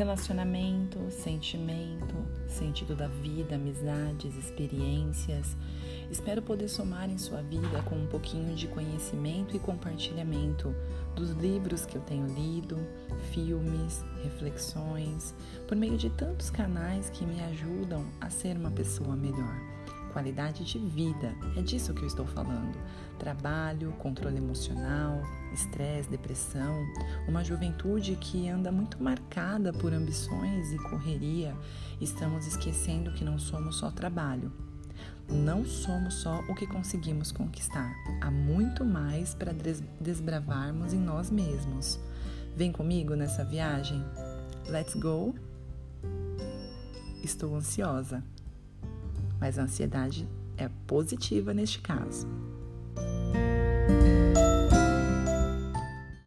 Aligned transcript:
relacionamento, 0.00 0.98
sentimento, 1.10 2.14
sentido 2.48 2.96
da 2.96 3.06
vida, 3.06 3.56
amizades, 3.56 4.34
experiências. 4.34 5.54
Espero 6.10 6.40
poder 6.40 6.68
somar 6.68 7.10
em 7.10 7.18
sua 7.18 7.42
vida 7.42 7.82
com 7.82 7.96
um 7.96 8.06
pouquinho 8.06 8.56
de 8.56 8.66
conhecimento 8.66 9.54
e 9.54 9.58
compartilhamento 9.58 10.74
dos 11.14 11.32
livros 11.32 11.84
que 11.84 11.96
eu 11.96 12.00
tenho 12.00 12.26
lido, 12.28 12.78
filmes, 13.30 14.02
reflexões, 14.24 15.34
por 15.68 15.76
meio 15.76 15.98
de 15.98 16.08
tantos 16.08 16.48
canais 16.48 17.10
que 17.10 17.26
me 17.26 17.38
ajudam 17.42 18.06
a 18.22 18.30
ser 18.30 18.56
uma 18.56 18.70
pessoa 18.70 19.14
melhor. 19.14 19.79
Qualidade 20.12 20.64
de 20.64 20.78
vida, 20.78 21.32
é 21.56 21.62
disso 21.62 21.94
que 21.94 22.02
eu 22.02 22.06
estou 22.06 22.26
falando. 22.26 22.76
Trabalho, 23.18 23.92
controle 23.98 24.38
emocional, 24.38 25.22
estresse, 25.52 26.10
depressão, 26.10 26.84
uma 27.28 27.44
juventude 27.44 28.16
que 28.16 28.48
anda 28.48 28.72
muito 28.72 29.00
marcada 29.00 29.72
por 29.72 29.92
ambições 29.92 30.72
e 30.72 30.78
correria. 30.78 31.54
Estamos 32.00 32.46
esquecendo 32.46 33.12
que 33.12 33.24
não 33.24 33.38
somos 33.38 33.76
só 33.76 33.90
trabalho. 33.90 34.52
Não 35.28 35.64
somos 35.64 36.14
só 36.14 36.40
o 36.48 36.56
que 36.56 36.66
conseguimos 36.66 37.30
conquistar. 37.30 37.94
Há 38.20 38.32
muito 38.32 38.84
mais 38.84 39.32
para 39.32 39.54
desbravarmos 40.00 40.92
em 40.92 40.98
nós 40.98 41.30
mesmos. 41.30 42.00
Vem 42.56 42.72
comigo 42.72 43.14
nessa 43.14 43.44
viagem? 43.44 44.04
Let's 44.68 44.94
go! 44.94 45.36
Estou 47.22 47.54
ansiosa 47.54 48.24
mas 49.40 49.58
a 49.58 49.62
ansiedade 49.62 50.28
é 50.56 50.68
positiva 50.86 51.54
neste 51.54 51.80
caso. 51.80 52.28